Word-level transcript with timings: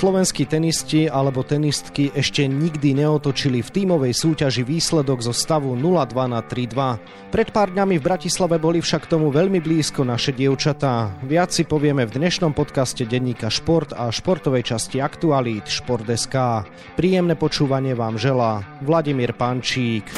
Slovenskí 0.00 0.48
tenisti 0.48 1.12
alebo 1.12 1.44
tenistky 1.44 2.08
ešte 2.16 2.48
nikdy 2.48 3.04
neotočili 3.04 3.60
v 3.60 3.68
tímovej 3.68 4.16
súťaži 4.16 4.64
výsledok 4.64 5.20
zo 5.20 5.36
stavu 5.36 5.76
0-2 5.76 6.16
na 6.24 6.40
3-2. 6.40 7.28
Pred 7.28 7.48
pár 7.52 7.68
dňami 7.76 8.00
v 8.00 8.06
Bratislave 8.08 8.56
boli 8.56 8.80
však 8.80 9.04
tomu 9.04 9.28
veľmi 9.28 9.60
blízko 9.60 10.08
naše 10.08 10.32
dievčatá. 10.32 11.12
Viac 11.20 11.52
si 11.52 11.68
povieme 11.68 12.08
v 12.08 12.16
dnešnom 12.16 12.56
podcaste 12.56 13.04
denníka 13.04 13.52
Šport 13.52 13.92
a 13.92 14.08
športovej 14.08 14.72
časti 14.72 15.04
Aktualít 15.04 15.68
Šport.sk. 15.68 16.64
Príjemné 16.96 17.36
počúvanie 17.36 17.92
vám 17.92 18.16
želá 18.16 18.64
Vladimír 18.80 19.36
Pančík. 19.36 20.08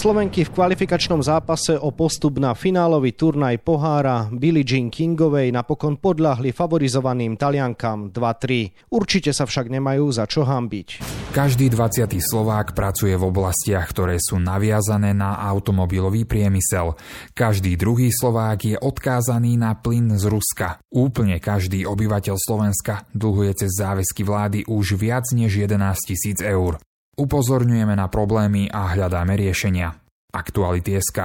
Slovenky 0.00 0.48
v 0.48 0.56
kvalifikačnom 0.56 1.20
zápase 1.20 1.76
o 1.76 1.92
postup 1.92 2.40
na 2.40 2.56
finálový 2.56 3.12
turnaj 3.12 3.60
pohára 3.60 4.32
Billie 4.32 4.64
Jean 4.64 4.88
Kingovej 4.88 5.52
napokon 5.52 6.00
podľahli 6.00 6.56
favorizovaným 6.56 7.36
Taliankam 7.36 8.08
2-3. 8.08 8.88
Určite 8.88 9.36
sa 9.36 9.44
však 9.44 9.68
nemajú 9.68 10.08
za 10.08 10.24
čo 10.24 10.48
hambiť. 10.48 11.04
Každý 11.36 11.68
20. 11.68 12.16
Slovák 12.16 12.72
pracuje 12.72 13.12
v 13.12 13.28
oblastiach, 13.28 13.92
ktoré 13.92 14.16
sú 14.16 14.40
naviazané 14.40 15.12
na 15.12 15.36
automobilový 15.36 16.24
priemysel. 16.24 16.96
Každý 17.36 17.76
druhý 17.76 18.08
Slovák 18.08 18.56
je 18.64 18.80
odkázaný 18.80 19.60
na 19.60 19.76
plyn 19.76 20.16
z 20.16 20.24
Ruska. 20.32 20.80
Úplne 20.88 21.36
každý 21.44 21.84
obyvateľ 21.84 22.40
Slovenska 22.40 23.04
dlhuje 23.12 23.52
cez 23.52 23.76
záväzky 23.76 24.24
vlády 24.24 24.64
už 24.64 24.96
viac 24.96 25.28
než 25.36 25.60
11 25.60 25.76
tisíc 26.08 26.40
eur. 26.40 26.80
Upozorňujeme 27.18 27.98
na 27.98 28.06
problémy 28.06 28.70
a 28.70 28.94
hľadáme 28.94 29.34
riešenia. 29.34 29.94
Aktuality 30.30 30.94
SK. 31.02 31.18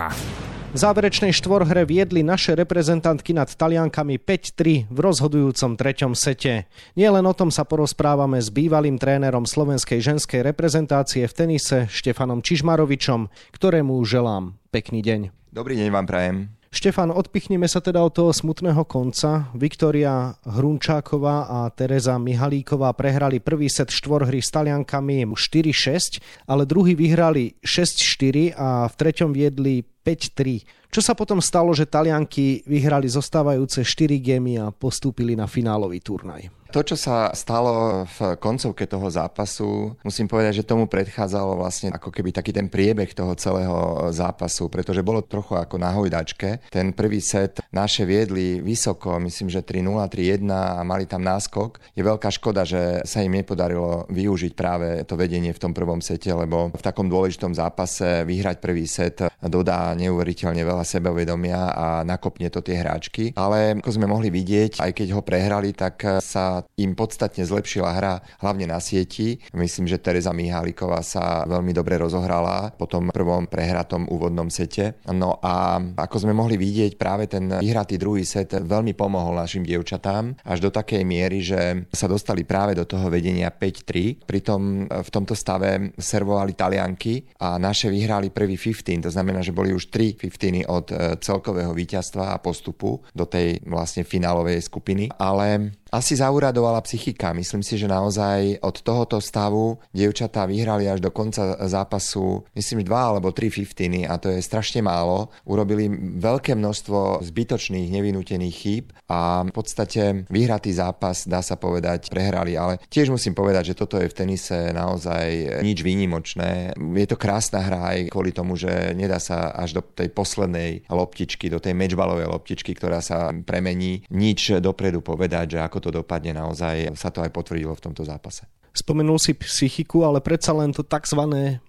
V 0.76 0.84
záverečnej 0.84 1.32
štvorhre 1.32 1.88
viedli 1.88 2.20
naše 2.20 2.52
reprezentantky 2.52 3.32
nad 3.32 3.48
Taliankami 3.48 4.20
5-3 4.20 4.92
v 4.92 4.98
rozhodujúcom 5.00 5.72
treťom 5.80 6.12
sete. 6.12 6.68
Nie 7.00 7.08
len 7.16 7.24
o 7.24 7.32
tom 7.32 7.48
sa 7.48 7.64
porozprávame 7.64 8.44
s 8.44 8.52
bývalým 8.52 9.00
trénerom 9.00 9.48
slovenskej 9.48 10.04
ženskej 10.04 10.44
reprezentácie 10.44 11.24
v 11.32 11.38
tenise 11.38 11.88
Štefanom 11.88 12.44
Čižmarovičom, 12.44 13.32
ktorému 13.56 13.96
želám 14.04 14.60
pekný 14.76 15.00
deň. 15.00 15.32
Dobrý 15.56 15.80
deň 15.80 15.88
vám 15.96 16.06
prajem. 16.12 16.52
Štefan, 16.76 17.08
odpichneme 17.08 17.72
sa 17.72 17.80
teda 17.80 18.04
od 18.04 18.12
toho 18.12 18.36
smutného 18.36 18.84
konca. 18.84 19.48
Viktória 19.56 20.36
Hrunčáková 20.44 21.48
a 21.48 21.72
Tereza 21.72 22.20
Mihalíková 22.20 22.92
prehrali 22.92 23.40
prvý 23.40 23.72
set 23.72 23.96
štvorhry 23.96 24.44
s 24.44 24.52
Taliankami 24.52 25.24
4-6, 25.24 26.20
ale 26.52 26.68
druhý 26.68 27.00
vyhrali 27.00 27.56
6-4 27.64 28.60
a 28.60 28.92
v 28.92 28.94
treťom 29.00 29.32
viedli 29.32 29.88
5-3. 29.88 30.85
Čo 30.96 31.04
sa 31.04 31.12
potom 31.12 31.44
stalo, 31.44 31.76
že 31.76 31.84
Talianky 31.84 32.64
vyhrali 32.64 33.12
zostávajúce 33.12 33.84
4 33.84 34.16
gémy 34.16 34.64
a 34.64 34.72
postúpili 34.72 35.36
na 35.36 35.44
finálový 35.44 36.00
turnaj? 36.00 36.48
To, 36.76 36.84
čo 36.84 37.00
sa 37.00 37.32
stalo 37.32 38.04
v 38.04 38.36
koncovke 38.36 38.84
toho 38.84 39.08
zápasu, 39.08 39.96
musím 40.04 40.28
povedať, 40.28 40.60
že 40.60 40.68
tomu 40.68 40.92
predchádzalo 40.92 41.56
vlastne 41.56 41.88
ako 41.96 42.12
keby 42.12 42.36
taký 42.36 42.52
ten 42.52 42.68
priebeh 42.68 43.16
toho 43.16 43.32
celého 43.40 44.12
zápasu, 44.12 44.68
pretože 44.68 45.00
bolo 45.00 45.24
trochu 45.24 45.56
ako 45.56 45.80
na 45.80 45.96
hojdačke. 45.96 46.68
Ten 46.68 46.92
prvý 46.92 47.24
set 47.24 47.64
naše 47.72 48.04
viedli 48.04 48.60
vysoko, 48.60 49.16
myslím, 49.24 49.48
že 49.48 49.64
3-0, 49.64 49.88
3-1 50.04 50.52
a 50.52 50.84
mali 50.84 51.08
tam 51.08 51.24
náskok. 51.24 51.80
Je 51.96 52.04
veľká 52.04 52.28
škoda, 52.28 52.68
že 52.68 53.08
sa 53.08 53.24
im 53.24 53.40
nepodarilo 53.40 54.04
využiť 54.12 54.52
práve 54.52 55.08
to 55.08 55.16
vedenie 55.16 55.56
v 55.56 55.62
tom 55.62 55.72
prvom 55.72 56.04
sete, 56.04 56.28
lebo 56.36 56.76
v 56.76 56.84
takom 56.84 57.08
dôležitom 57.08 57.56
zápase 57.56 58.28
vyhrať 58.28 58.60
prvý 58.60 58.84
set 58.84 59.24
dodá 59.48 59.96
neuveriteľne 59.96 60.66
veľa 60.66 60.84
sebavedomia 60.86 61.74
a 61.74 61.88
nakopne 62.06 62.48
to 62.54 62.62
tie 62.62 62.80
hráčky. 62.80 63.34
Ale 63.34 63.82
ako 63.82 63.92
sme 63.92 64.06
mohli 64.06 64.30
vidieť, 64.30 64.80
aj 64.80 64.92
keď 64.94 65.08
ho 65.18 65.22
prehrali, 65.26 65.74
tak 65.74 66.22
sa 66.22 66.62
im 66.78 66.94
podstatne 66.94 67.44
zlepšila 67.44 67.90
hra, 67.98 68.22
hlavne 68.40 68.70
na 68.70 68.78
sieti. 68.78 69.42
Myslím, 69.52 69.90
že 69.90 69.98
Teresa 69.98 70.32
Miháliková 70.32 71.02
sa 71.02 71.44
veľmi 71.50 71.74
dobre 71.74 71.98
rozohrala 71.98 72.72
po 72.78 72.86
tom 72.86 73.10
prvom 73.10 73.50
prehratom 73.50 74.06
úvodnom 74.08 74.48
sete. 74.54 75.02
No 75.10 75.42
a 75.42 75.82
ako 75.82 76.30
sme 76.30 76.38
mohli 76.38 76.56
vidieť, 76.62 76.96
práve 77.02 77.26
ten 77.26 77.50
vyhratý 77.50 77.98
druhý 77.98 78.22
set 78.22 78.54
veľmi 78.54 78.94
pomohol 78.94 79.36
našim 79.36 79.66
dievčatám 79.66 80.38
až 80.46 80.60
do 80.62 80.70
takej 80.70 81.02
miery, 81.02 81.42
že 81.42 81.90
sa 81.90 82.06
dostali 82.06 82.46
práve 82.46 82.78
do 82.78 82.86
toho 82.86 83.10
vedenia 83.10 83.50
5-3. 83.50 84.28
Pritom 84.28 84.62
v 84.86 85.10
tomto 85.10 85.34
stave 85.34 85.96
servovali 85.98 86.54
Talianky 86.54 87.40
a 87.42 87.58
naše 87.58 87.90
vyhrali 87.90 88.30
prvý 88.30 88.60
15, 88.60 89.08
to 89.08 89.12
znamená, 89.12 89.42
že 89.42 89.56
boli 89.56 89.72
už 89.72 89.90
3 89.90 90.18
15 90.20 90.65
od 90.68 90.92
e, 90.92 91.18
celkového 91.22 91.72
víťazstva 91.74 92.36
a 92.36 92.42
postupu 92.42 93.02
do 93.14 93.26
tej 93.26 93.62
vlastne 93.66 94.04
finálovej 94.04 94.62
skupiny. 94.62 95.10
Ale 95.18 95.76
asi 95.94 96.18
zauradovala 96.18 96.82
psychika. 96.82 97.34
Myslím 97.34 97.64
si, 97.64 97.78
že 97.78 97.90
naozaj 97.90 98.62
od 98.62 98.76
tohoto 98.82 99.18
stavu 99.24 99.78
dievčatá 99.94 100.46
vyhrali 100.46 100.90
až 100.90 101.02
do 101.02 101.10
konca 101.10 101.58
zápasu, 101.66 102.46
myslím, 102.58 102.86
dva 102.86 103.16
alebo 103.16 103.32
tri 103.32 103.50
fiftiny 103.50 104.06
a 104.10 104.18
to 104.18 104.30
je 104.34 104.42
strašne 104.42 104.82
málo. 104.82 105.30
Urobili 105.46 105.88
veľké 106.20 106.58
množstvo 106.58 107.24
zbytočných, 107.24 107.94
nevinútených 107.94 108.56
chýb 108.56 108.86
a 109.08 109.46
v 109.46 109.54
podstate 109.54 110.26
vyhratý 110.28 110.74
zápas, 110.74 111.30
dá 111.30 111.40
sa 111.40 111.56
povedať, 111.56 112.10
prehrali. 112.10 112.58
Ale 112.58 112.82
tiež 112.90 113.14
musím 113.14 113.38
povedať, 113.38 113.74
že 113.74 113.78
toto 113.78 114.02
je 114.02 114.10
v 114.10 114.18
tenise 114.18 114.74
naozaj 114.74 115.62
nič 115.62 115.80
výnimočné. 115.86 116.74
Je 116.76 117.08
to 117.08 117.16
krásna 117.16 117.62
hra 117.62 117.96
aj 117.96 118.00
kvôli 118.10 118.34
tomu, 118.34 118.58
že 118.58 118.94
nedá 118.98 119.22
sa 119.22 119.54
až 119.54 119.80
do 119.80 119.82
tej 119.86 120.10
poslednej 120.10 120.90
loptičky, 120.90 121.48
do 121.48 121.62
tej 121.62 121.78
mečbalovej 121.78 122.26
loptičky, 122.26 122.74
ktorá 122.74 123.00
sa 123.00 123.32
premení, 123.32 124.02
nič 124.10 124.58
dopredu 124.60 125.06
povedať, 125.06 125.58
že 125.58 125.60
ako 125.62 125.85
to 125.86 125.94
dopadne 125.94 126.34
naozaj, 126.34 126.98
sa 126.98 127.14
to 127.14 127.22
aj 127.22 127.30
potvrdilo 127.30 127.78
v 127.78 127.84
tomto 127.86 128.02
zápase. 128.02 128.50
Spomenul 128.76 129.16
si 129.16 129.32
psychiku, 129.32 130.04
ale 130.04 130.20
predsa 130.20 130.52
len 130.52 130.76
to 130.76 130.84
tzv. 130.84 131.22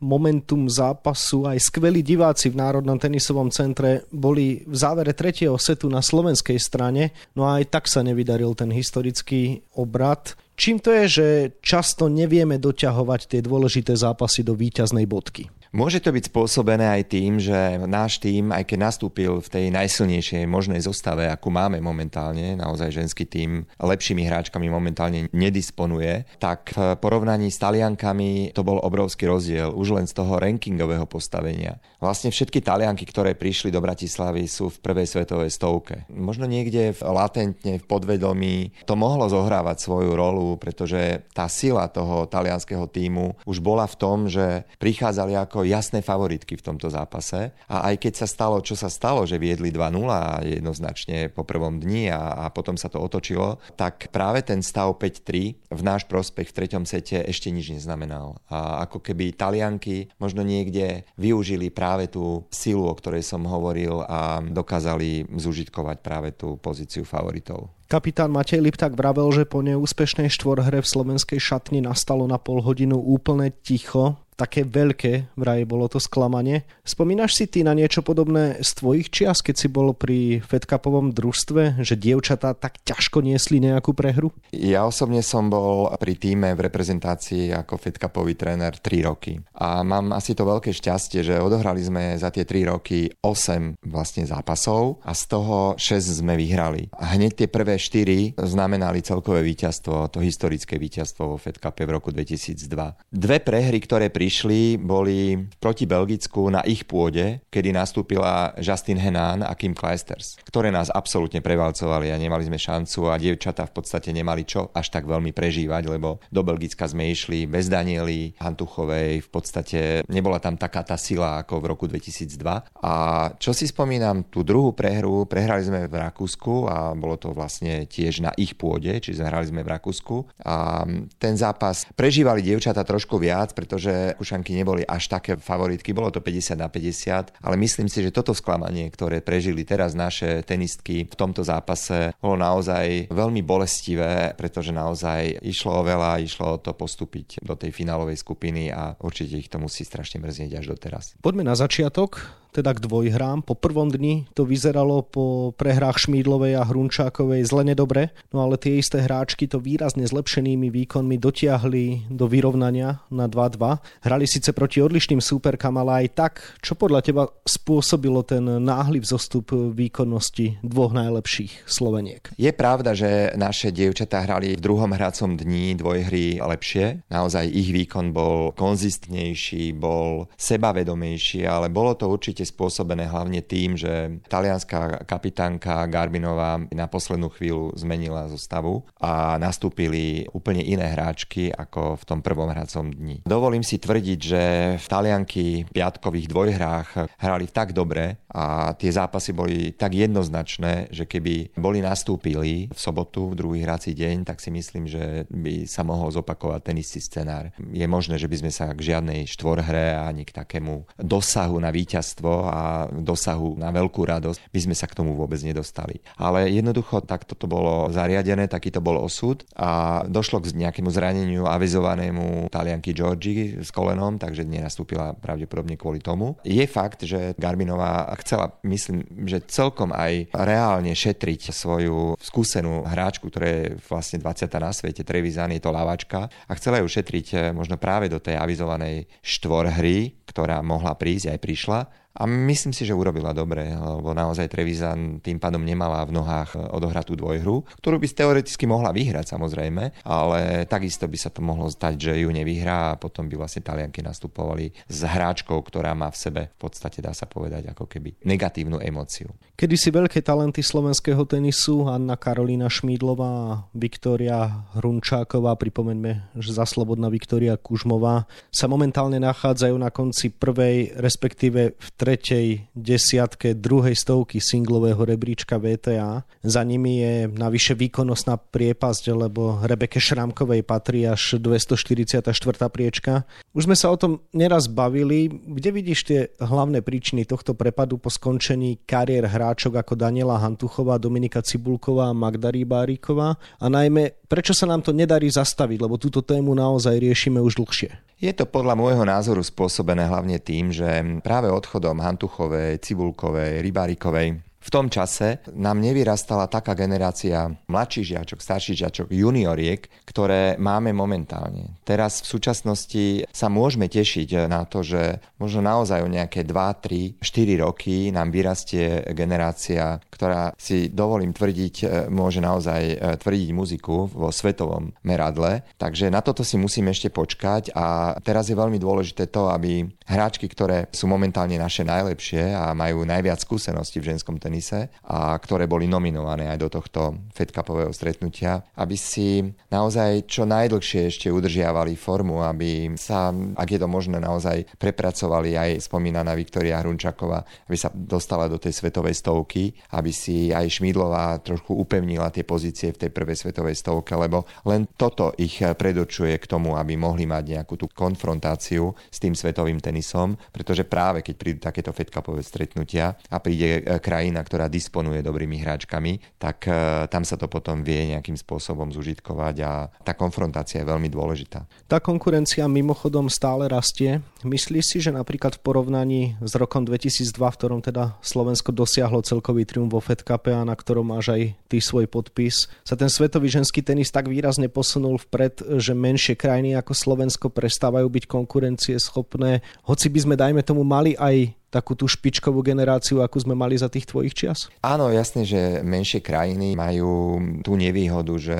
momentum 0.02 0.66
zápasu. 0.66 1.46
Aj 1.46 1.54
skvelí 1.54 2.02
diváci 2.02 2.50
v 2.50 2.58
Národnom 2.58 2.98
tenisovom 2.98 3.46
centre 3.54 4.02
boli 4.10 4.66
v 4.66 4.74
závere 4.74 5.14
tretieho 5.14 5.54
setu 5.54 5.86
na 5.86 6.02
slovenskej 6.02 6.58
strane, 6.58 7.14
no 7.38 7.46
a 7.46 7.62
aj 7.62 7.70
tak 7.70 7.84
sa 7.86 8.02
nevydaril 8.02 8.58
ten 8.58 8.74
historický 8.74 9.62
obrad. 9.78 10.34
Čím 10.56 10.80
to 10.80 10.88
je, 10.88 11.04
že 11.06 11.26
často 11.60 12.08
nevieme 12.08 12.56
doťahovať 12.56 13.20
tie 13.28 13.40
dôležité 13.44 13.92
zápasy 13.92 14.40
do 14.40 14.56
víťaznej 14.56 15.04
bodky? 15.04 15.52
Môže 15.76 16.00
to 16.00 16.08
byť 16.08 16.32
spôsobené 16.32 16.88
aj 16.88 17.02
tým, 17.12 17.36
že 17.36 17.76
náš 17.84 18.16
tým, 18.16 18.48
aj 18.48 18.64
keď 18.64 18.78
nastúpil 18.80 19.44
v 19.44 19.48
tej 19.52 19.64
najsilnejšej 19.76 20.48
možnej 20.48 20.80
zostave, 20.80 21.28
akú 21.28 21.52
máme 21.52 21.82
momentálne, 21.84 22.56
naozaj 22.56 22.96
ženský 22.96 23.28
tým 23.28 23.68
lepšími 23.76 24.24
hráčkami 24.24 24.72
momentálne 24.72 25.28
nedisponuje, 25.36 26.24
tak 26.40 26.72
v 26.72 26.96
porovnaní 26.96 27.52
s 27.52 27.60
Taliankami 27.60 28.56
to 28.56 28.64
bol 28.64 28.80
obrovský 28.80 29.28
rozdiel 29.28 29.74
už 29.76 30.00
len 30.00 30.06
z 30.08 30.16
toho 30.16 30.40
rankingového 30.40 31.04
postavenia. 31.04 31.76
Vlastne 32.00 32.30
všetky 32.32 32.62
Talianky, 32.62 33.04
ktoré 33.04 33.36
prišli 33.36 33.68
do 33.68 33.82
Bratislavy, 33.84 34.46
sú 34.46 34.70
v 34.70 34.80
prvej 34.80 35.10
svetovej 35.10 35.50
stovke. 35.50 36.08
Možno 36.08 36.46
niekde 36.46 36.94
v, 36.94 37.00
latentne 37.04 37.82
v 37.82 37.84
podvedomí 37.84 38.72
to 38.86 38.94
mohlo 38.94 39.26
zohrávať 39.26 39.82
svoju 39.82 40.14
rolu, 40.14 40.45
pretože 40.54 41.26
tá 41.34 41.50
sila 41.50 41.90
toho 41.90 42.30
talianského 42.30 42.86
týmu 42.86 43.34
už 43.42 43.58
bola 43.58 43.90
v 43.90 43.98
tom, 43.98 44.30
že 44.30 44.62
prichádzali 44.78 45.34
ako 45.34 45.66
jasné 45.66 46.06
favoritky 46.06 46.54
v 46.54 46.62
tomto 46.62 46.86
zápase. 46.86 47.50
A 47.66 47.90
aj 47.90 48.06
keď 48.06 48.12
sa 48.22 48.26
stalo, 48.30 48.62
čo 48.62 48.78
sa 48.78 48.86
stalo, 48.86 49.26
že 49.26 49.42
viedli 49.42 49.74
2-0 49.74 50.46
jednoznačne 50.46 51.34
po 51.34 51.42
prvom 51.42 51.82
dni 51.82 52.14
a, 52.14 52.46
a 52.46 52.54
potom 52.54 52.78
sa 52.78 52.86
to 52.86 53.02
otočilo, 53.02 53.58
tak 53.74 54.14
práve 54.14 54.46
ten 54.46 54.62
stav 54.62 54.94
5-3 54.94 55.74
v 55.74 55.82
náš 55.82 56.06
prospech 56.06 56.54
v 56.54 56.56
treťom 56.62 56.84
sete 56.86 57.26
ešte 57.26 57.50
nič 57.50 57.74
neznamenal. 57.74 58.38
A 58.46 58.86
ako 58.86 59.02
keby 59.02 59.34
Talianky 59.34 60.14
možno 60.22 60.46
niekde 60.46 61.08
využili 61.18 61.74
práve 61.74 62.06
tú 62.06 62.46
silu, 62.52 62.86
o 62.86 62.94
ktorej 62.94 63.26
som 63.26 63.42
hovoril 63.48 64.04
a 64.06 64.38
dokázali 64.44 65.26
zužitkovať 65.32 65.96
práve 66.04 66.30
tú 66.36 66.60
pozíciu 66.60 67.02
favoritov. 67.02 67.72
Kapitán 67.86 68.34
Matej 68.34 68.58
Lipták 68.58 68.98
vravel, 68.98 69.30
že 69.30 69.46
po 69.46 69.62
neúspešnej 69.62 70.26
štvorhre 70.26 70.82
v 70.82 70.90
slovenskej 70.90 71.38
šatni 71.38 71.78
nastalo 71.78 72.26
na 72.26 72.34
pol 72.34 72.58
hodinu 72.58 72.98
úplne 72.98 73.54
ticho 73.62 74.25
také 74.40 74.64
veľké, 74.64 75.36
vraj 75.36 75.68
bolo 75.68 75.90
to 75.92 76.00
sklamanie. 76.00 76.64
Spomínaš 76.80 77.36
si 77.36 77.44
ty 77.44 77.60
na 77.60 77.76
niečo 77.76 78.00
podobné 78.00 78.60
z 78.64 78.70
tvojich 78.80 79.12
čias, 79.12 79.44
keď 79.44 79.54
si 79.60 79.68
bol 79.68 79.92
pri 79.92 80.40
Fed 80.40 80.64
Cupovom 80.64 81.12
družstve, 81.12 81.84
že 81.84 82.00
dievčatá 82.00 82.56
tak 82.56 82.80
ťažko 82.82 83.20
niesli 83.20 83.60
nejakú 83.60 83.92
prehru? 83.92 84.32
Ja 84.56 84.88
osobne 84.88 85.20
som 85.20 85.52
bol 85.52 85.92
pri 86.00 86.16
týme 86.16 86.56
v 86.56 86.64
reprezentácii 86.66 87.52
ako 87.52 87.76
Fed 87.76 88.00
Cupový 88.00 88.32
tréner 88.40 88.72
3 88.80 89.04
roky. 89.04 89.36
A 89.60 89.84
mám 89.84 90.16
asi 90.16 90.32
to 90.32 90.48
veľké 90.48 90.72
šťastie, 90.72 91.20
že 91.20 91.36
odohrali 91.36 91.84
sme 91.84 92.16
za 92.16 92.32
tie 92.32 92.48
3 92.48 92.72
roky 92.72 93.12
8 93.20 93.84
vlastne 93.84 94.24
zápasov 94.24 95.04
a 95.04 95.12
z 95.12 95.22
toho 95.28 95.76
6 95.76 96.24
sme 96.24 96.40
vyhrali. 96.40 96.88
A 96.96 97.16
hneď 97.16 97.44
tie 97.44 97.48
prvé 97.48 97.66
prvé 97.66 97.82
štyri 97.82 98.18
znamenali 98.38 99.02
celkové 99.02 99.42
víťazstvo, 99.42 100.06
to 100.14 100.22
historické 100.22 100.78
víťazstvo 100.78 101.34
vo 101.34 101.36
Fed 101.36 101.58
Cup 101.58 101.74
v 101.82 101.90
roku 101.90 102.14
2002. 102.14 102.62
Dve 103.10 103.42
prehry, 103.42 103.82
ktoré 103.82 104.06
prišli, 104.26 104.74
boli 104.82 105.38
proti 105.62 105.86
Belgicku 105.86 106.50
na 106.50 106.58
ich 106.66 106.82
pôde, 106.82 107.46
kedy 107.46 107.70
nastúpila 107.70 108.58
Justin 108.58 108.98
Henan 108.98 109.46
a 109.46 109.54
Kim 109.54 109.70
Kleisters, 109.70 110.34
ktoré 110.42 110.74
nás 110.74 110.90
absolútne 110.90 111.38
prevalcovali 111.38 112.10
a 112.10 112.18
nemali 112.18 112.42
sme 112.42 112.58
šancu 112.58 113.06
a 113.06 113.22
dievčatá 113.22 113.70
v 113.70 113.78
podstate 113.78 114.10
nemali 114.10 114.42
čo 114.42 114.74
až 114.74 114.90
tak 114.90 115.06
veľmi 115.06 115.30
prežívať, 115.30 115.82
lebo 115.86 116.18
do 116.26 116.42
Belgicka 116.42 116.90
sme 116.90 117.06
išli 117.06 117.46
bez 117.46 117.70
Daniely 117.70 118.34
Hantuchovej, 118.42 119.22
v 119.22 119.28
podstate 119.30 119.80
nebola 120.10 120.42
tam 120.42 120.58
taká 120.58 120.82
tá 120.82 120.98
sila 120.98 121.46
ako 121.46 121.62
v 121.62 121.66
roku 121.70 121.84
2002. 121.86 122.82
A 122.82 123.30
čo 123.38 123.54
si 123.54 123.70
spomínam, 123.70 124.26
tú 124.26 124.42
druhú 124.42 124.74
prehru, 124.74 125.22
prehrali 125.30 125.62
sme 125.62 125.86
v 125.86 126.02
Rakúsku 126.02 126.66
a 126.66 126.98
bolo 126.98 127.14
to 127.14 127.30
vlastne 127.30 127.86
tiež 127.86 128.26
na 128.26 128.34
ich 128.34 128.58
pôde, 128.58 128.90
čiže 128.90 129.22
hrali 129.22 129.46
sme 129.46 129.62
v 129.62 129.70
Rakúsku. 129.70 130.42
A 130.42 130.82
ten 131.22 131.38
zápas 131.38 131.86
prežívali 131.94 132.42
dievčata 132.42 132.82
trošku 132.82 133.22
viac, 133.22 133.54
pretože 133.54 134.15
Kušanky 134.16 134.56
neboli 134.56 134.82
až 134.82 135.12
také 135.12 135.36
favoritky, 135.36 135.92
bolo 135.92 136.08
to 136.08 136.24
50 136.24 136.56
na 136.56 136.72
50, 136.72 137.36
ale 137.44 137.54
myslím 137.60 137.86
si, 137.92 138.00
že 138.00 138.10
toto 138.10 138.32
sklamanie, 138.32 138.88
ktoré 138.88 139.20
prežili 139.20 139.62
teraz 139.62 139.92
naše 139.92 140.40
tenistky 140.42 141.04
v 141.04 141.14
tomto 141.14 141.44
zápase, 141.44 142.16
bolo 142.18 142.40
naozaj 142.40 143.12
veľmi 143.12 143.44
bolestivé, 143.44 144.32
pretože 144.34 144.72
naozaj 144.72 145.44
išlo 145.44 145.80
o 145.80 145.86
veľa, 145.86 146.24
išlo 146.24 146.56
o 146.56 146.60
to 146.60 146.72
postúpiť 146.72 147.44
do 147.44 147.52
tej 147.52 147.70
finálovej 147.76 148.16
skupiny 148.16 148.72
a 148.72 148.96
určite 149.04 149.36
ich 149.36 149.52
to 149.52 149.60
musí 149.60 149.84
strašne 149.84 150.24
mrznieť 150.24 150.58
až 150.58 150.72
doteraz. 150.72 151.14
Poďme 151.20 151.44
na 151.44 151.54
začiatok 151.54 152.45
teda 152.56 152.72
k 152.72 152.80
dvojhrám. 152.88 153.44
Po 153.44 153.52
prvom 153.52 153.92
dni 153.92 154.24
to 154.32 154.48
vyzeralo 154.48 155.04
po 155.04 155.52
prehrách 155.52 156.08
Šmídlovej 156.08 156.56
a 156.56 156.64
Hrunčákovej 156.64 157.44
zle 157.44 157.68
nedobre, 157.68 158.16
no 158.32 158.40
ale 158.40 158.56
tie 158.56 158.80
isté 158.80 159.04
hráčky 159.04 159.44
to 159.44 159.60
výrazne 159.60 160.08
zlepšenými 160.08 160.72
výkonmi 160.72 161.20
dotiahli 161.20 162.08
do 162.08 162.24
vyrovnania 162.24 163.04
na 163.12 163.28
2-2. 163.28 164.08
Hrali 164.08 164.24
síce 164.24 164.56
proti 164.56 164.80
odlišným 164.80 165.20
súperkám, 165.20 165.76
ale 165.76 166.06
aj 166.06 166.16
tak, 166.16 166.32
čo 166.64 166.72
podľa 166.72 167.04
teba 167.04 167.28
spôsobilo 167.44 168.24
ten 168.24 168.40
náhly 168.64 169.04
vzostup 169.04 169.52
výkonnosti 169.52 170.64
dvoch 170.64 170.96
najlepších 170.96 171.68
Sloveniek? 171.68 172.32
Je 172.40 172.48
pravda, 172.56 172.96
že 172.96 173.36
naše 173.36 173.68
dievčatá 173.68 174.24
hrali 174.24 174.56
v 174.56 174.64
druhom 174.64 174.88
hracom 174.96 175.36
dni 175.36 175.76
dvojhry 175.76 176.40
lepšie. 176.40 177.04
Naozaj 177.12 177.52
ich 177.52 177.68
výkon 177.74 178.16
bol 178.16 178.56
konzistnejší, 178.56 179.76
bol 179.76 180.30
sebavedomejší, 180.38 181.44
ale 181.44 181.68
bolo 181.68 181.92
to 181.98 182.06
určite 182.06 182.45
spôsobené 182.46 183.10
hlavne 183.10 183.42
tým, 183.42 183.74
že 183.74 184.22
talianská 184.30 185.02
kapitánka 185.04 185.84
Garbinová 185.90 186.62
na 186.70 186.86
poslednú 186.86 187.28
chvíľu 187.34 187.74
zmenila 187.74 188.30
zostavu 188.30 188.86
a 189.02 189.36
nastúpili 189.36 190.30
úplne 190.30 190.62
iné 190.62 190.86
hráčky 190.94 191.50
ako 191.50 191.98
v 191.98 192.04
tom 192.06 192.20
prvom 192.22 192.48
hracom 192.48 192.88
dni. 192.88 193.26
Dovolím 193.26 193.66
si 193.66 193.82
tvrdiť, 193.82 194.18
že 194.20 194.42
v 194.78 194.86
Talianky 194.86 195.66
piatkových 195.74 196.30
dvojhrách 196.30 196.88
hrali 197.18 197.46
tak 197.50 197.74
dobre 197.74 198.22
a 198.30 198.76
tie 198.76 198.92
zápasy 198.92 199.32
boli 199.32 199.72
tak 199.72 199.96
jednoznačné, 199.96 200.92
že 200.92 201.08
keby 201.08 201.56
boli 201.56 201.80
nastúpili 201.80 202.68
v 202.70 202.78
sobotu, 202.78 203.32
v 203.32 203.38
druhý 203.38 203.58
hrací 203.64 203.96
deň, 203.96 204.28
tak 204.28 204.38
si 204.38 204.52
myslím, 204.52 204.84
že 204.86 205.24
by 205.32 205.64
sa 205.64 205.82
mohol 205.82 206.12
zopakovať 206.12 206.60
ten 206.62 206.76
istý 206.76 207.00
scenár. 207.00 207.50
Je 207.72 207.86
možné, 207.88 208.20
že 208.20 208.28
by 208.28 208.36
sme 208.44 208.52
sa 208.52 208.70
k 208.76 208.94
žiadnej 208.94 209.24
štvorhre 209.24 209.96
ani 209.96 210.28
k 210.28 210.36
takému 210.36 210.84
dosahu 211.00 211.56
na 211.56 211.72
víťazstvo 211.72 212.35
a 212.44 212.90
dosahu 212.92 213.56
na 213.56 213.72
veľkú 213.72 214.04
radosť, 214.04 214.52
by 214.52 214.60
sme 214.60 214.74
sa 214.76 214.84
k 214.84 214.96
tomu 215.00 215.16
vôbec 215.16 215.40
nedostali. 215.40 216.04
Ale 216.20 216.52
jednoducho 216.52 217.00
takto 217.00 217.32
to 217.32 217.48
bolo 217.48 217.88
zariadené, 217.88 218.50
taký 218.50 218.68
to 218.68 218.84
bol 218.84 219.00
osud 219.00 219.46
a 219.56 220.02
došlo 220.04 220.44
k 220.44 220.52
nejakému 220.52 220.92
zraneniu 220.92 221.48
avizovanému 221.48 222.52
talianky 222.52 222.92
Georgi 222.92 223.60
s 223.62 223.72
kolenom, 223.72 224.20
takže 224.20 224.44
nenastúpila 224.44 225.16
pravdepodobne 225.16 225.78
kvôli 225.80 226.02
tomu. 226.02 226.36
Je 226.42 226.64
fakt, 226.68 227.06
že 227.06 227.32
Garbinová 227.40 228.10
chcela, 228.20 228.56
myslím, 228.66 229.06
že 229.24 229.44
celkom 229.46 229.94
aj 229.94 230.32
reálne 230.34 230.92
šetriť 230.92 231.54
svoju 231.54 232.18
skúsenú 232.20 232.84
hráčku, 232.84 233.28
ktorá 233.30 233.46
je 233.48 233.64
vlastne 233.86 234.18
20. 234.20 234.50
na 234.56 234.72
svete, 234.72 235.02
Trevisan, 235.06 235.54
je 235.54 235.62
to 235.62 235.70
lavačka 235.70 236.26
a 236.28 236.52
chcela 236.58 236.82
ju 236.82 236.88
šetriť 236.88 237.26
eh, 237.32 237.40
možno 237.54 237.78
práve 237.78 238.10
do 238.10 238.18
tej 238.18 238.40
avizovanej 238.40 239.06
štvorhry, 239.22 240.26
ktorá 240.26 240.60
mohla 240.64 240.96
prísť, 240.98 241.36
aj 241.36 241.40
prišla 241.40 241.80
a 242.16 242.24
myslím 242.24 242.72
si, 242.72 242.88
že 242.88 242.96
urobila 242.96 243.36
dobre, 243.36 243.70
lebo 243.70 244.16
naozaj 244.16 244.48
Trevisan 244.48 245.20
tým 245.20 245.36
pádom 245.36 245.60
nemala 245.60 246.02
v 246.08 246.16
nohách 246.16 246.56
odohratú 246.72 247.14
dvojhru, 247.14 247.62
ktorú 247.84 248.00
by 248.00 248.06
teoreticky 248.08 248.64
mohla 248.64 248.90
vyhrať 248.90 249.36
samozrejme, 249.36 250.02
ale 250.08 250.64
takisto 250.64 251.04
by 251.04 251.18
sa 251.20 251.28
to 251.28 251.44
mohlo 251.44 251.68
stať, 251.68 251.94
že 252.00 252.12
ju 252.24 252.32
nevyhrá 252.32 252.96
a 252.96 252.98
potom 252.98 253.28
by 253.28 253.36
vlastne 253.36 253.60
Talianky 253.60 254.00
nastupovali 254.00 254.72
s 254.88 255.04
hráčkou, 255.04 255.60
ktorá 255.60 255.92
má 255.92 256.08
v 256.08 256.18
sebe 256.18 256.42
v 256.56 256.58
podstate 256.58 257.04
dá 257.04 257.12
sa 257.12 257.28
povedať 257.28 257.68
ako 257.76 257.84
keby 257.84 258.24
negatívnu 258.24 258.80
emóciu. 258.80 259.28
Kedy 259.56 259.76
si 259.76 259.92
veľké 259.92 260.24
talenty 260.24 260.64
slovenského 260.64 261.24
tenisu, 261.28 261.88
Anna 261.88 262.16
Karolína 262.16 262.72
Šmídlová, 262.72 263.66
Viktória 263.76 264.64
Hrunčáková, 264.76 265.56
pripomeňme, 265.60 266.32
že 266.40 266.56
za 266.56 266.64
slobodná 266.64 267.12
Viktória 267.12 267.60
Kužmová, 267.60 268.24
sa 268.48 268.66
momentálne 268.68 269.20
nachádzajú 269.20 269.76
na 269.76 269.92
konci 269.92 270.32
prvej, 270.32 270.96
respektíve 270.96 271.76
v 271.76 271.90
tretej 272.06 272.70
desiatke 272.70 273.58
druhej 273.58 273.98
stovky 273.98 274.38
singlového 274.38 275.02
rebríčka 275.02 275.58
VTA. 275.58 276.22
Za 276.46 276.62
nimi 276.62 277.02
je 277.02 277.26
navyše 277.26 277.74
výkonnostná 277.74 278.38
priepasť, 278.38 279.10
lebo 279.10 279.58
Rebeke 279.66 279.98
Šrámkovej 279.98 280.62
patrí 280.62 281.02
až 281.02 281.42
244. 281.42 282.30
priečka. 282.70 283.26
Už 283.50 283.66
sme 283.66 283.74
sa 283.74 283.90
o 283.90 283.98
tom 283.98 284.22
neraz 284.30 284.70
bavili. 284.70 285.26
Kde 285.26 285.74
vidíš 285.74 286.00
tie 286.06 286.20
hlavné 286.38 286.78
príčiny 286.78 287.26
tohto 287.26 287.58
prepadu 287.58 287.98
po 287.98 288.06
skončení 288.06 288.86
kariér 288.86 289.26
hráčok 289.26 289.74
ako 289.74 289.98
Daniela 289.98 290.38
Hantuchová, 290.38 291.02
Dominika 291.02 291.42
Cibulková 291.42 292.14
a 292.14 292.14
Magda 292.14 292.54
Rybáriková? 292.54 293.34
A 293.58 293.66
najmä, 293.66 294.14
prečo 294.30 294.54
sa 294.54 294.70
nám 294.70 294.86
to 294.86 294.94
nedarí 294.94 295.26
zastaviť, 295.26 295.82
lebo 295.82 295.98
túto 295.98 296.22
tému 296.22 296.54
naozaj 296.54 297.02
riešime 297.02 297.42
už 297.42 297.58
dlhšie? 297.58 298.06
Je 298.16 298.32
to 298.32 298.48
podľa 298.48 298.80
môjho 298.80 299.04
názoru 299.04 299.44
spôsobené 299.44 300.08
hlavne 300.08 300.40
tým, 300.40 300.72
že 300.72 300.88
práve 301.20 301.52
odchodom 301.52 302.00
Hantuchovej, 302.00 302.80
Cibulkovej, 302.80 303.60
Rybárikovej 303.60 304.40
v 304.66 304.74
tom 304.74 304.90
čase 304.90 305.38
nám 305.54 305.78
nevyrastala 305.78 306.50
taká 306.50 306.74
generácia 306.74 307.46
mladších 307.70 308.18
žiačok, 308.18 308.38
starších 308.42 308.78
žiačok, 308.82 309.06
junioriek, 309.14 309.86
ktoré 310.02 310.58
máme 310.58 310.90
momentálne. 310.90 311.78
Teraz 311.86 312.18
v 312.26 312.34
súčasnosti 312.34 313.04
sa 313.30 313.46
môžeme 313.46 313.86
tešiť 313.86 314.50
na 314.50 314.66
to, 314.66 314.82
že 314.82 315.22
možno 315.38 315.62
naozaj 315.62 316.02
o 316.02 316.10
nejaké 316.10 316.42
2, 316.42 317.22
3, 317.22 317.22
4 317.22 317.62
roky 317.62 318.10
nám 318.10 318.34
vyrastie 318.34 319.06
generácia, 319.14 320.02
ktorá 320.10 320.50
si 320.58 320.90
dovolím 320.90 321.30
tvrdiť, 321.30 321.74
e, 321.82 321.86
môže 322.10 322.42
naozaj 322.42 322.82
e, 322.82 322.96
tvrdiť 323.22 323.48
muziku 323.54 324.10
vo 324.10 324.34
svetovom 324.34 324.90
meradle. 325.06 325.62
Takže 325.78 326.10
na 326.10 326.24
toto 326.24 326.42
si 326.42 326.58
musíme 326.58 326.90
ešte 326.90 327.12
počkať 327.12 327.70
a 327.76 328.18
teraz 328.24 328.50
je 328.50 328.58
veľmi 328.58 328.82
dôležité 328.82 329.30
to, 329.30 329.46
aby 329.46 329.86
hráčky, 330.08 330.48
ktoré 330.48 330.88
sú 330.90 331.06
momentálne 331.06 331.60
naše 331.60 331.84
najlepšie 331.84 332.50
a 332.56 332.72
majú 332.72 333.04
najviac 333.04 333.42
skúseností 333.42 334.00
v 334.00 334.16
ženskom 334.16 334.40
tenise, 334.40 334.55
tenise 334.56 334.88
a 335.04 335.36
ktoré 335.36 335.68
boli 335.68 335.84
nominované 335.84 336.48
aj 336.48 336.58
do 336.64 336.68
tohto 336.72 337.00
Fed 337.36 337.52
stretnutia, 337.92 338.64
aby 338.80 338.96
si 338.96 339.44
naozaj 339.68 340.24
čo 340.24 340.48
najdlhšie 340.48 341.12
ešte 341.12 341.28
udržiavali 341.28 341.92
formu, 342.00 342.40
aby 342.40 342.96
sa, 342.96 343.28
ak 343.32 343.68
je 343.68 343.80
to 343.84 343.88
možné, 343.88 344.16
naozaj 344.16 344.64
prepracovali 344.80 345.52
aj 345.60 345.84
spomínaná 345.84 346.32
Viktoria 346.32 346.80
Hrunčaková, 346.80 347.44
aby 347.68 347.76
sa 347.76 347.92
dostala 347.92 348.48
do 348.48 348.56
tej 348.56 348.72
svetovej 348.72 349.20
stovky, 349.20 349.76
aby 349.92 350.08
si 350.08 350.48
aj 350.48 350.80
Šmídlová 350.80 351.36
trošku 351.44 351.76
upevnila 351.76 352.32
tie 352.32 352.48
pozície 352.48 352.96
v 352.96 353.06
tej 353.06 353.10
prvej 353.12 353.36
svetovej 353.36 353.76
stovke, 353.76 354.16
lebo 354.16 354.48
len 354.64 354.88
toto 354.96 355.36
ich 355.36 355.60
predočuje 355.60 356.40
k 356.40 356.48
tomu, 356.48 356.80
aby 356.80 356.96
mohli 356.96 357.28
mať 357.28 357.60
nejakú 357.60 357.76
tú 357.76 357.92
konfrontáciu 357.92 358.96
s 359.12 359.18
tým 359.20 359.36
svetovým 359.36 359.82
tenisom, 359.82 360.38
pretože 360.48 360.88
práve 360.88 361.20
keď 361.20 361.34
prídu 361.36 361.60
takéto 361.60 361.92
Fed 361.92 362.08
stretnutia 362.46 363.18
a 363.28 363.36
príde 363.42 363.82
e, 363.82 363.98
krajina, 363.98 364.45
ktorá 364.46 364.70
disponuje 364.70 365.26
dobrými 365.26 365.58
hráčkami, 365.58 366.38
tak 366.38 366.70
e, 366.70 367.10
tam 367.10 367.26
sa 367.26 367.34
to 367.34 367.50
potom 367.50 367.82
vie 367.82 368.14
nejakým 368.14 368.38
spôsobom 368.38 368.94
zužitkovať 368.94 369.56
a 369.66 369.90
tá 370.06 370.14
konfrontácia 370.14 370.80
je 370.80 370.86
veľmi 370.86 371.10
dôležitá. 371.10 371.66
Tá 371.90 371.98
konkurencia 371.98 372.62
mimochodom 372.70 373.26
stále 373.26 373.66
rastie. 373.66 374.22
Myslíš 374.46 374.84
si, 374.86 374.98
že 375.02 375.10
napríklad 375.10 375.58
v 375.58 375.64
porovnaní 375.66 376.22
s 376.38 376.54
rokom 376.54 376.86
2002, 376.86 377.34
v 377.34 377.58
ktorom 377.58 377.80
teda 377.82 378.14
Slovensko 378.22 378.70
dosiahlo 378.70 379.26
celkový 379.26 379.66
triumf 379.66 379.90
vo 379.90 379.98
Fed 379.98 380.22
Cup 380.22 380.46
a 380.46 380.62
na 380.62 380.78
ktorom 380.78 381.10
máš 381.10 381.34
aj 381.34 381.42
ty 381.66 381.82
svoj 381.82 382.06
podpis, 382.06 382.70
sa 382.86 382.94
ten 382.94 383.10
svetový 383.10 383.50
ženský 383.50 383.82
tenis 383.82 384.14
tak 384.14 384.30
výrazne 384.30 384.70
posunul 384.70 385.18
vpred, 385.18 385.82
že 385.82 385.96
menšie 385.96 386.38
krajiny 386.38 386.78
ako 386.78 386.94
Slovensko 386.94 387.50
prestávajú 387.50 388.06
byť 388.06 388.24
konkurencie 388.30 388.94
schopné, 389.02 389.64
hoci 389.82 390.06
by 390.06 390.18
sme, 390.22 390.34
dajme 390.38 390.62
tomu, 390.62 390.86
mali 390.86 391.18
aj 391.18 391.56
takú 391.70 391.98
tú 391.98 392.06
špičkovú 392.06 392.62
generáciu, 392.62 393.20
akú 393.20 393.36
sme 393.42 393.52
mali 393.58 393.76
za 393.76 393.90
tých 393.90 394.08
tvojich 394.08 394.32
čias? 394.32 394.72
Áno, 394.80 395.10
jasne, 395.12 395.44
že 395.44 395.82
menšie 395.82 396.22
krajiny 396.24 396.78
majú 396.78 397.38
tú 397.60 397.74
nevýhodu, 397.76 398.34
že 398.38 398.58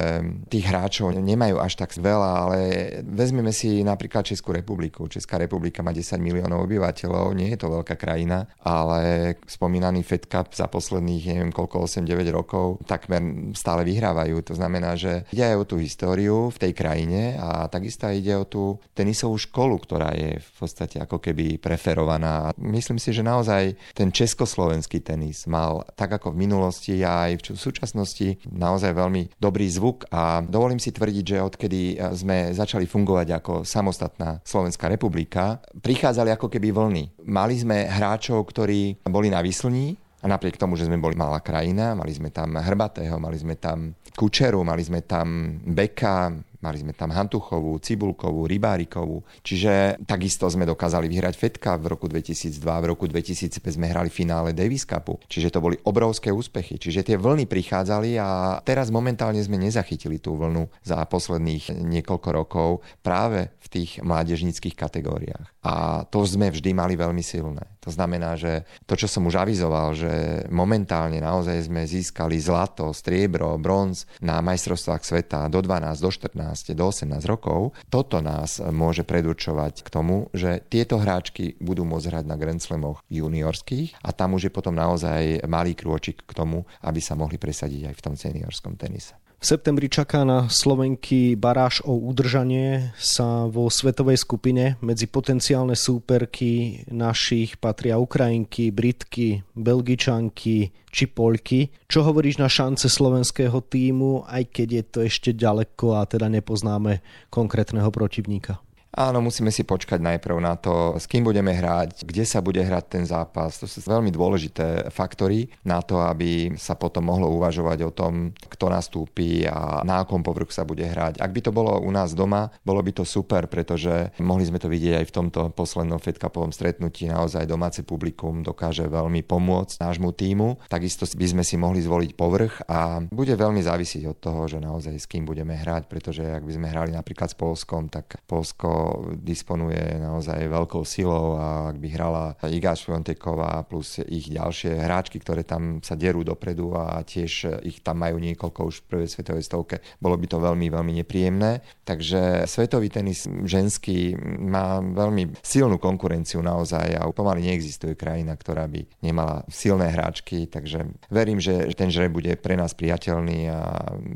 tých 0.51 0.67
hráčov 0.69 1.15
nemajú 1.17 1.57
až 1.63 1.79
tak 1.81 1.95
veľa, 1.97 2.31
ale 2.47 2.59
vezmeme 3.07 3.55
si 3.55 3.81
napríklad 3.81 4.27
Českú 4.27 4.53
republiku. 4.53 5.09
Česká 5.09 5.39
republika 5.41 5.81
má 5.81 5.95
10 5.95 6.19
miliónov 6.21 6.67
obyvateľov, 6.67 7.33
nie 7.33 7.55
je 7.55 7.59
to 7.63 7.73
veľká 7.73 7.95
krajina, 7.97 8.51
ale 8.61 9.35
spomínaný 9.47 10.03
Fed 10.03 10.29
Cup 10.29 10.53
za 10.53 10.67
posledných, 10.67 11.33
neviem 11.33 11.53
koľko, 11.55 11.89
8-9 11.89 12.27
rokov, 12.35 12.83
takmer 12.85 13.55
stále 13.57 13.87
vyhrávajú. 13.87 14.43
To 14.53 14.55
znamená, 14.59 14.99
že 14.99 15.25
ide 15.33 15.55
aj 15.55 15.57
o 15.57 15.65
tú 15.65 15.77
históriu 15.81 16.53
v 16.53 16.59
tej 16.59 16.73
krajine 16.77 17.39
a 17.41 17.71
takisto 17.71 18.11
ide 18.11 18.35
o 18.37 18.45
tú 18.45 18.77
tenisovú 18.93 19.39
školu, 19.39 19.79
ktorá 19.81 20.13
je 20.13 20.43
v 20.43 20.51
podstate 20.59 21.01
ako 21.01 21.23
keby 21.23 21.57
preferovaná. 21.63 22.53
Myslím 22.59 22.96
si, 22.99 23.15
že 23.15 23.25
naozaj 23.25 23.77
ten 23.95 24.13
československý 24.13 25.01
tenis 25.01 25.49
mal 25.49 25.85
tak 25.97 26.19
ako 26.19 26.33
v 26.33 26.41
minulosti 26.47 27.01
aj 27.01 27.53
v 27.53 27.59
súčasnosti 27.59 28.41
naozaj 28.49 28.93
veľmi 28.97 29.39
dobrý 29.39 29.67
zvuk 29.71 30.09
a 30.11 30.43
dovolím 30.45 30.81
si 30.81 30.93
tvrdiť, 30.93 31.25
že 31.25 31.45
odkedy 31.45 31.81
sme 32.17 32.53
začali 32.53 32.89
fungovať 32.89 33.29
ako 33.39 33.53
samostatná 33.63 34.41
Slovenská 34.43 34.89
republika, 34.91 35.61
prichádzali 35.81 36.35
ako 36.35 36.49
keby 36.51 36.73
vlny. 36.73 37.05
Mali 37.29 37.55
sme 37.57 37.87
hráčov, 37.87 38.43
ktorí 38.49 39.05
boli 39.07 39.29
na 39.29 39.41
vyslní, 39.45 39.97
a 40.25 40.33
napriek 40.33 40.59
tomu, 40.59 40.75
že 40.75 40.91
sme 40.91 40.99
boli 40.99 41.15
malá 41.15 41.39
krajina, 41.39 41.95
mali 41.95 42.11
sme 42.11 42.35
tam 42.35 42.59
Hrbatého, 42.59 43.15
mali 43.23 43.39
sme 43.39 43.55
tam 43.63 43.95
Kučeru, 44.17 44.65
mali 44.67 44.83
sme 44.83 45.07
tam 45.07 45.61
Beka, 45.63 46.35
Mali 46.61 46.81
sme 46.81 46.93
tam 46.97 47.13
Hantuchovú, 47.13 47.77
Cibulkovú, 47.81 48.49
Rybárikovú. 48.49 49.23
Čiže 49.45 50.01
takisto 50.05 50.49
sme 50.49 50.65
dokázali 50.65 51.07
vyhrať 51.11 51.35
Fedka 51.37 51.77
v 51.77 51.93
roku 51.93 52.07
2002, 52.09 52.63
v 52.63 52.87
roku 52.87 53.05
2005 53.09 53.77
sme 53.77 53.87
hrali 53.91 54.09
finále 54.09 54.57
Davis 54.57 54.89
Cupu. 54.89 55.21
Čiže 55.29 55.53
to 55.53 55.61
boli 55.61 55.77
obrovské 55.85 56.33
úspechy. 56.33 56.81
Čiže 56.81 57.13
tie 57.13 57.17
vlny 57.21 57.45
prichádzali 57.51 58.17
a 58.17 58.61
teraz 58.65 58.89
momentálne 58.89 59.41
sme 59.43 59.61
nezachytili 59.61 60.17
tú 60.23 60.39
vlnu 60.39 60.69
za 60.85 61.03
posledných 61.05 61.77
niekoľko 61.85 62.29
rokov 62.33 62.71
práve 63.05 63.53
v 63.61 63.69
tých 63.69 63.91
mládežníckých 63.99 64.79
kategóriách. 64.79 65.47
A 65.67 66.07
to 66.07 66.23
sme 66.23 66.55
vždy 66.55 66.71
mali 66.71 66.95
veľmi 66.95 67.23
silné. 67.27 67.67
To 67.83 67.91
znamená, 67.91 68.39
že 68.39 68.67
to, 68.87 68.95
čo 68.95 69.11
som 69.11 69.27
už 69.27 69.43
avizoval, 69.43 69.95
že 69.95 70.47
momentálne 70.51 71.19
naozaj 71.19 71.67
sme 71.67 71.83
získali 71.87 72.39
zlato, 72.39 72.91
striebro, 72.95 73.55
bronz 73.59 74.07
na 74.23 74.39
majstrovstvách 74.43 75.03
sveta 75.03 75.51
do 75.51 75.59
12, 75.63 75.99
do 75.99 76.11
14, 76.11 76.46
do 76.55 76.85
18 76.93 77.19
rokov, 77.27 77.75
toto 77.91 78.21
nás 78.21 78.61
môže 78.61 79.03
predurčovať 79.03 79.83
k 79.83 79.89
tomu, 79.89 80.29
že 80.37 80.63
tieto 80.69 81.01
hráčky 81.01 81.57
budú 81.59 81.83
môcť 81.89 82.07
hrať 82.13 82.25
na 82.29 82.37
Grand 82.39 82.61
Slamoch 82.61 83.03
juniorských 83.11 83.99
a 84.05 84.13
tam 84.13 84.37
už 84.37 84.51
je 84.51 84.53
potom 84.55 84.77
naozaj 84.77 85.43
malý 85.49 85.75
krôčik 85.75 86.23
k 86.23 86.33
tomu, 86.37 86.69
aby 86.85 87.01
sa 87.03 87.17
mohli 87.17 87.41
presadiť 87.41 87.91
aj 87.91 87.95
v 87.97 88.05
tom 88.05 88.15
seniorskom 88.15 88.79
tenise. 88.79 89.17
Septembri 89.47 89.87
čaká 89.87 90.27
na 90.27 90.51
Slovenky 90.51 91.39
baráž 91.39 91.79
o 91.87 91.95
udržanie 91.95 92.91
sa 92.99 93.47
vo 93.47 93.71
svetovej 93.71 94.19
skupine. 94.19 94.75
Medzi 94.83 95.07
potenciálne 95.07 95.79
súperky 95.79 96.83
našich 96.91 97.55
patria 97.55 97.95
Ukrajinky, 97.95 98.75
Britky, 98.75 99.47
Belgičanky 99.55 100.75
či 100.91 101.05
Poľky. 101.07 101.71
Čo 101.87 102.11
hovoríš 102.11 102.43
na 102.43 102.51
šance 102.51 102.91
slovenského 102.91 103.63
týmu, 103.63 104.27
aj 104.27 104.51
keď 104.51 104.69
je 104.75 104.83
to 104.83 104.99
ešte 105.07 105.31
ďaleko 105.31 105.95
a 105.95 106.11
teda 106.11 106.27
nepoznáme 106.27 106.99
konkrétneho 107.31 107.95
protivníka? 107.95 108.66
Áno, 108.97 109.21
musíme 109.21 109.53
si 109.53 109.61
počkať 109.61 110.01
najprv 110.01 110.41
na 110.41 110.57
to, 110.57 110.97
s 110.97 111.05
kým 111.05 111.21
budeme 111.21 111.53
hrať, 111.53 112.09
kde 112.09 112.25
sa 112.25 112.41
bude 112.41 112.65
hrať 112.65 112.85
ten 112.89 113.05
zápas. 113.05 113.61
To 113.61 113.69
sú 113.69 113.85
veľmi 113.85 114.09
dôležité 114.09 114.89
faktory 114.89 115.53
na 115.69 115.85
to, 115.85 116.01
aby 116.01 116.57
sa 116.57 116.81
potom 116.81 117.13
mohlo 117.13 117.29
uvažovať 117.37 117.79
o 117.85 117.93
tom, 117.93 118.33
kto 118.33 118.73
nastúpi 118.73 119.45
a 119.45 119.85
na 119.85 120.01
akom 120.01 120.25
povrchu 120.25 120.49
sa 120.49 120.65
bude 120.65 120.89
hrať. 120.89 121.21
Ak 121.21 121.29
by 121.29 121.41
to 121.45 121.53
bolo 121.53 121.77
u 121.77 121.93
nás 121.93 122.17
doma, 122.17 122.49
bolo 122.65 122.81
by 122.81 122.97
to 122.97 123.05
super, 123.05 123.45
pretože 123.53 124.17
mohli 124.17 124.49
sme 124.49 124.57
to 124.57 124.73
vidieť 124.73 125.05
aj 125.05 125.07
v 125.13 125.15
tomto 125.21 125.41
poslednom 125.53 126.01
Fed 126.01 126.17
Cupovom 126.17 126.49
stretnutí. 126.49 127.05
Naozaj 127.13 127.45
domáce 127.45 127.85
publikum 127.85 128.41
dokáže 128.41 128.89
veľmi 128.89 129.21
pomôcť 129.29 129.77
nášmu 129.77 130.17
týmu. 130.17 130.57
Takisto 130.73 131.05
by 131.05 131.37
sme 131.37 131.45
si 131.45 131.61
mohli 131.61 131.85
zvoliť 131.85 132.17
povrch 132.17 132.65
a 132.65 133.05
bude 133.13 133.37
veľmi 133.37 133.61
závisiť 133.61 134.09
od 134.09 134.17
toho, 134.25 134.49
že 134.49 134.57
naozaj 134.57 134.97
s 134.97 135.05
kým 135.05 135.29
budeme 135.29 135.53
hrať, 135.53 135.85
pretože 135.85 136.25
ak 136.25 136.49
by 136.49 136.53
sme 136.57 136.73
hrali 136.73 136.97
napríklad 136.97 137.29
s 137.29 137.37
Polskom, 137.37 137.93
tak 137.93 138.25
Polsko 138.25 138.86
disponuje 139.19 139.99
naozaj 139.99 140.47
veľkou 140.47 140.83
silou 140.87 141.37
a 141.37 141.73
ak 141.75 141.77
by 141.83 141.89
hrala 141.91 142.25
Iga 142.47 142.79
Švionteková 142.79 143.67
plus 143.67 143.99
ich 144.07 144.31
ďalšie 144.31 144.79
hráčky, 144.79 145.19
ktoré 145.21 145.43
tam 145.43 145.83
sa 145.83 145.99
derú 145.99 146.23
dopredu 146.23 146.77
a 146.77 147.03
tiež 147.03 147.63
ich 147.67 147.83
tam 147.83 148.03
majú 148.03 148.21
niekoľko 148.23 148.61
už 148.69 148.75
v 148.83 148.87
prvej 148.89 149.09
svetovej 149.11 149.45
stovke, 149.45 149.77
bolo 149.99 150.15
by 150.17 150.27
to 150.31 150.39
veľmi, 150.39 150.67
veľmi 150.71 150.93
nepríjemné. 151.03 151.65
Takže 151.83 152.47
svetový 152.47 152.91
tenis 152.93 153.27
ženský 153.27 154.15
má 154.43 154.79
veľmi 154.83 155.39
silnú 155.43 155.79
konkurenciu 155.83 156.43
naozaj 156.43 156.97
a 156.97 157.07
pomaly 157.11 157.49
neexistuje 157.49 157.97
krajina, 157.97 158.37
ktorá 158.37 158.69
by 158.69 158.85
nemala 159.01 159.43
silné 159.49 159.89
hráčky, 159.91 160.47
takže 160.47 160.85
verím, 161.09 161.41
že 161.41 161.73
ten 161.73 161.89
žreb 161.89 162.13
bude 162.13 162.37
pre 162.37 162.55
nás 162.55 162.77
priateľný 162.77 163.49
a 163.51 163.61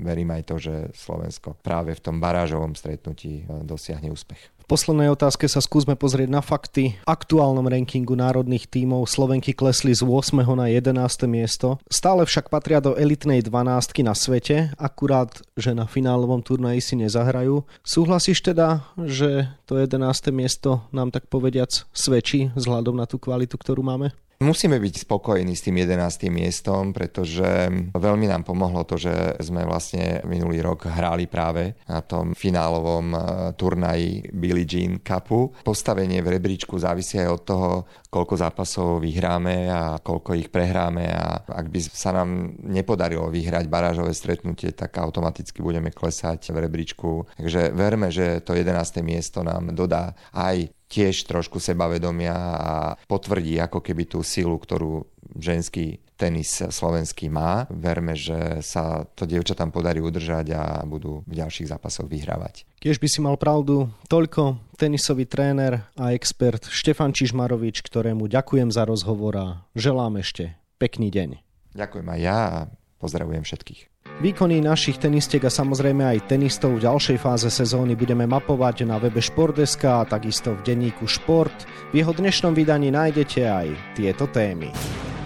verím 0.05 0.37
aj 0.37 0.43
to, 0.47 0.57
že 0.61 0.75
Slovensko 0.93 1.57
práve 1.65 1.97
v 1.97 2.05
tom 2.05 2.21
barážovom 2.21 2.77
stretnutí 2.77 3.49
dosiahne 3.65 4.13
úspech 4.13 4.60
poslednej 4.71 5.11
otázke 5.11 5.51
sa 5.51 5.59
skúsme 5.59 5.99
pozrieť 5.99 6.31
na 6.31 6.39
fakty. 6.39 6.95
V 6.95 7.07
aktuálnom 7.11 7.67
rankingu 7.67 8.15
národných 8.15 8.71
tímov 8.71 9.03
Slovenky 9.11 9.51
klesli 9.51 9.91
z 9.91 10.07
8. 10.07 10.47
na 10.55 10.71
11. 10.71 10.95
miesto. 11.27 11.83
Stále 11.91 12.23
však 12.23 12.55
patria 12.55 12.79
do 12.79 12.95
elitnej 12.95 13.43
12 13.43 14.07
na 14.07 14.15
svete, 14.15 14.71
akurát, 14.79 15.43
že 15.59 15.75
na 15.75 15.91
finálovom 15.91 16.39
turnaji 16.39 16.79
si 16.79 16.95
nezahrajú. 16.95 17.67
Súhlasíš 17.83 18.47
teda, 18.47 18.87
že 18.95 19.51
to 19.67 19.75
11. 19.75 20.31
miesto 20.31 20.87
nám 20.95 21.11
tak 21.11 21.27
povediac 21.27 21.91
svedčí 21.91 22.55
vzhľadom 22.55 22.95
na 22.95 23.11
tú 23.11 23.19
kvalitu, 23.19 23.59
ktorú 23.59 23.83
máme? 23.83 24.15
Musíme 24.41 24.81
byť 24.81 25.05
spokojní 25.05 25.53
s 25.53 25.69
tým 25.69 25.85
11. 25.85 26.33
miestom, 26.33 26.97
pretože 26.97 27.45
veľmi 27.93 28.25
nám 28.25 28.41
pomohlo 28.49 28.89
to, 28.89 28.97
že 28.97 29.37
sme 29.37 29.69
vlastne 29.69 30.25
minulý 30.25 30.65
rok 30.65 30.89
hrali 30.89 31.29
práve 31.29 31.77
na 31.85 32.01
tom 32.01 32.33
finálovom 32.33 33.07
eh, 33.13 33.21
turnaji 33.53 34.33
Billie 34.33 34.65
Jean 34.65 35.05
Cupu. 35.05 35.53
Postavenie 35.61 36.25
v 36.25 36.41
rebríčku 36.41 36.81
závisí 36.81 37.21
aj 37.21 37.29
od 37.29 37.43
toho, 37.45 37.71
koľko 38.09 38.35
zápasov 38.41 39.05
vyhráme 39.05 39.69
a 39.69 40.01
koľko 40.01 40.33
ich 40.33 40.49
prehráme 40.49 41.05
a 41.13 41.45
ak 41.45 41.67
by 41.69 41.81
sa 41.93 42.17
nám 42.17 42.57
nepodarilo 42.65 43.29
vyhrať 43.29 43.69
barážové 43.69 44.17
stretnutie, 44.17 44.73
tak 44.73 44.97
automaticky 44.97 45.61
budeme 45.61 45.93
klesať 45.93 46.49
v 46.49 46.65
rebríčku. 46.65 47.29
Takže 47.37 47.77
verme, 47.77 48.09
že 48.09 48.41
to 48.41 48.57
11. 48.57 49.05
miesto 49.05 49.45
nám 49.45 49.77
dodá 49.77 50.17
aj 50.33 50.80
tiež 50.91 51.23
trošku 51.31 51.63
sebavedomia 51.63 52.35
a 52.35 52.75
potvrdí 53.07 53.63
ako 53.63 53.79
keby 53.79 54.11
tú 54.11 54.27
silu, 54.27 54.59
ktorú 54.59 55.07
ženský 55.39 56.03
tenis 56.19 56.51
slovenský 56.59 57.31
má. 57.31 57.65
Verme, 57.71 58.19
že 58.19 58.61
sa 58.61 59.07
to 59.15 59.25
dievčatám 59.25 59.71
podarí 59.71 60.03
udržať 60.03 60.47
a 60.53 60.63
budú 60.85 61.23
v 61.25 61.39
ďalších 61.39 61.71
zápasoch 61.71 62.11
vyhrávať. 62.11 62.67
Tiež 62.83 62.99
by 62.99 63.09
si 63.09 63.23
mal 63.23 63.39
pravdu. 63.39 63.89
Toľko 64.11 64.59
tenisový 64.77 65.25
tréner 65.31 65.87
a 65.97 66.13
expert 66.13 66.67
Štefan 66.67 67.15
Čižmarovič, 67.15 67.81
ktorému 67.87 68.27
ďakujem 68.27 68.69
za 68.75 68.85
rozhovor 68.85 69.35
a 69.39 69.47
želám 69.79 70.21
ešte 70.21 70.59
pekný 70.77 71.09
deň. 71.15 71.41
Ďakujem 71.71 72.09
aj 72.11 72.21
ja 72.21 72.39
a 72.51 72.59
pozdravujem 73.01 73.43
všetkých. 73.43 73.81
Výkony 74.21 74.61
našich 74.61 75.01
tenistiek 75.01 75.41
a 75.49 75.51
samozrejme 75.51 76.05
aj 76.05 76.29
tenistov 76.29 76.77
v 76.77 76.85
ďalšej 76.85 77.19
fáze 77.25 77.49
sezóny 77.49 77.97
budeme 77.97 78.29
mapovať 78.29 78.85
na 78.85 79.01
webe 79.01 79.25
Športdeska 79.25 80.05
a 80.05 80.09
takisto 80.09 80.53
v 80.53 80.61
denníku 80.61 81.09
Šport. 81.09 81.65
V 81.91 82.05
jeho 82.05 82.13
dnešnom 82.13 82.53
vydaní 82.53 82.93
nájdete 82.93 83.41
aj 83.49 83.69
tieto 83.97 84.29
témy. 84.29 84.69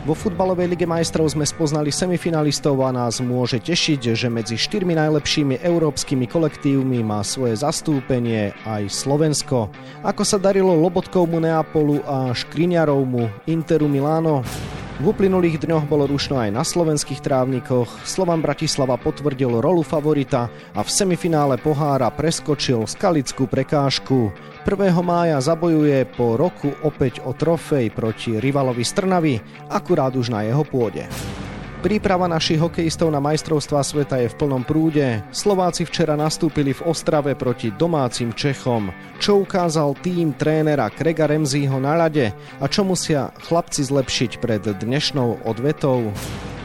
Vo 0.05 0.13
futbalovej 0.13 0.69
lige 0.69 0.85
majstrov 0.85 1.33
sme 1.33 1.49
spoznali 1.49 1.89
semifinalistov 1.89 2.77
a 2.85 2.93
nás 2.93 3.25
môže 3.25 3.57
tešiť, 3.57 4.13
že 4.13 4.29
medzi 4.29 4.61
štyrmi 4.61 4.93
najlepšími 4.93 5.65
európskymi 5.65 6.29
kolektívmi 6.29 7.01
má 7.01 7.25
svoje 7.25 7.57
zastúpenie 7.57 8.53
aj 8.69 8.93
Slovensko. 8.93 9.73
Ako 10.05 10.23
sa 10.23 10.37
darilo 10.37 10.77
Lobotkovmu 10.77 11.41
Neapolu 11.41 12.05
a 12.05 12.37
Škriňarovmu 12.37 13.49
Interu 13.49 13.89
Miláno? 13.89 14.45
V 14.95 15.11
uplynulých 15.11 15.59
dňoch 15.59 15.91
bolo 15.91 16.07
rušno 16.07 16.39
aj 16.39 16.55
na 16.55 16.63
slovenských 16.63 17.19
trávnikoch. 17.19 18.07
Slovan 18.07 18.39
Bratislava 18.39 18.95
potvrdil 18.95 19.59
rolu 19.59 19.83
favorita 19.83 20.47
a 20.71 20.81
v 20.87 20.91
semifinále 20.91 21.59
pohára 21.59 22.15
preskočil 22.15 22.87
skalickú 22.87 23.51
prekážku. 23.51 24.31
1. 24.63 24.95
mája 25.03 25.43
zabojuje 25.43 26.07
po 26.15 26.39
roku 26.39 26.71
opäť 26.87 27.19
o 27.27 27.35
trofej 27.35 27.91
proti 27.91 28.39
rivalovi 28.39 28.87
Strnavy, 28.87 29.43
akurát 29.67 30.15
už 30.15 30.31
na 30.31 30.47
jeho 30.47 30.63
pôde. 30.63 31.11
Príprava 31.85 32.25
našich 32.25 32.57
hokejistov 32.65 33.13
na 33.13 33.21
majstrovstvá 33.21 33.85
sveta 33.85 34.17
je 34.17 34.33
v 34.33 34.39
plnom 34.41 34.65
prúde. 34.65 35.21
Slováci 35.29 35.85
včera 35.85 36.17
nastúpili 36.17 36.73
v 36.73 36.81
Ostrave 36.89 37.37
proti 37.37 37.77
domácim 37.77 38.33
Čechom. 38.33 38.89
Čo 39.21 39.45
ukázal 39.45 39.93
tým 40.01 40.33
trénera 40.33 40.89
Krega 40.89 41.29
Remzího 41.29 41.77
na 41.77 41.93
ľade 41.93 42.33
a 42.57 42.65
čo 42.73 42.89
musia 42.89 43.37
chlapci 43.37 43.85
zlepšiť 43.85 44.41
pred 44.41 44.65
dnešnou 44.65 45.45
odvetou? 45.45 46.09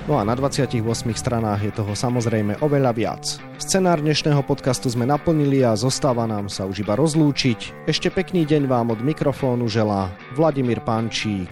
No 0.07 0.15
a 0.15 0.23
na 0.23 0.39
28 0.39 0.87
stranách 1.11 1.67
je 1.67 1.71
toho 1.75 1.99
samozrejme 1.99 2.63
oveľa 2.63 2.91
viac. 2.95 3.23
Scenár 3.59 3.99
dnešného 3.99 4.39
podcastu 4.47 4.87
sme 4.87 5.03
naplnili 5.03 5.67
a 5.67 5.75
zostáva 5.75 6.31
nám 6.31 6.47
sa 6.47 6.63
už 6.63 6.87
iba 6.87 6.95
rozlúčiť. 6.95 7.91
Ešte 7.91 8.07
pekný 8.07 8.47
deň 8.47 8.71
vám 8.71 8.95
od 8.95 9.03
mikrofónu 9.03 9.67
želá 9.67 10.15
Vladimír 10.39 10.79
Pančík. 10.79 11.51